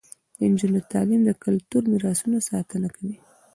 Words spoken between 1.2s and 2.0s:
د کلتوري